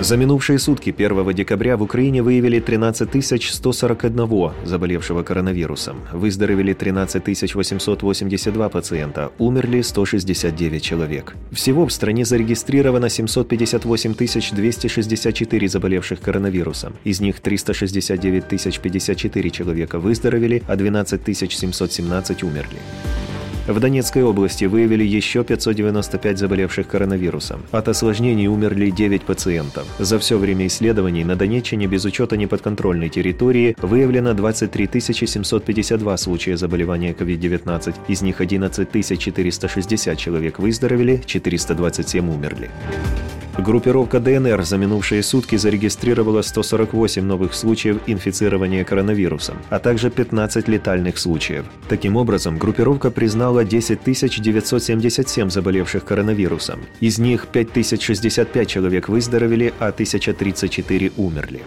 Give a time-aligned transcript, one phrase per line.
[0.00, 5.96] За минувшие сутки 1 декабря в Украине выявили 13 141 заболевшего коронавирусом.
[6.12, 11.36] Выздоровели 13 882 пациента, умерли 169 человек.
[11.52, 16.94] Всего в стране зарегистрировано 758 264 заболевших коронавирусом.
[17.04, 22.78] Из них 369 054 человека выздоровели, а 12 717 умерли.
[23.66, 27.62] В Донецкой области выявили еще 595 заболевших коронавирусом.
[27.70, 29.86] От осложнений умерли 9 пациентов.
[29.98, 37.12] За все время исследований на Донеччине без учета неподконтрольной территории выявлено 23 752 случая заболевания
[37.12, 37.94] COVID-19.
[38.08, 42.70] Из них 11 460 человек выздоровели, 427 умерли.
[43.58, 51.18] Группировка ДНР за минувшие сутки зарегистрировала 148 новых случаев инфицирования коронавирусом, а также 15 летальных
[51.18, 51.64] случаев.
[51.88, 54.02] Таким образом, группировка признала 10
[54.40, 56.80] 977 заболевших коронавирусом.
[56.98, 61.62] Из них 5065 человек выздоровели, а 1034 умерли.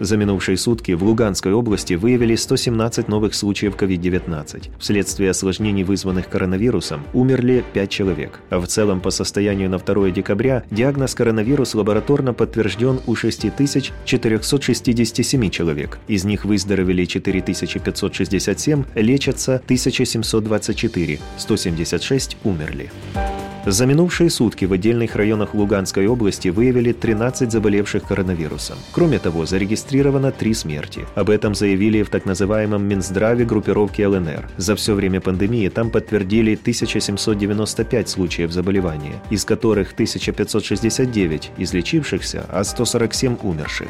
[0.00, 4.70] За минувшие сутки в Луганской области выявили 117 новых случаев COVID-19.
[4.78, 8.40] Вследствие осложнений, вызванных коронавирусом, умерли 5 человек.
[8.50, 15.98] А в целом по состоянию на 2 декабря диагноз коронавирус лабораторно подтвержден у 6467 человек.
[16.06, 22.90] Из них выздоровели 4567, лечатся 1724, 176 умерли.
[23.66, 28.78] За минувшие сутки в отдельных районах Луганской области выявили 13 заболевших коронавирусом.
[28.92, 31.06] Кроме того, зарегистрировано три смерти.
[31.14, 34.48] Об этом заявили в так называемом Минздраве группировки ЛНР.
[34.56, 43.36] За все время пандемии там подтвердили 1795 случаев заболевания, из которых 1569 излечившихся, а 147
[43.42, 43.88] умерших.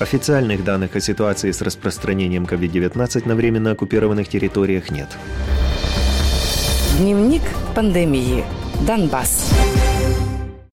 [0.00, 5.08] Официальных данных о ситуации с распространением COVID-19 на временно оккупированных территориях нет.
[6.98, 7.42] Дневник
[7.74, 8.44] пандемии.
[8.80, 9.87] Донбасс.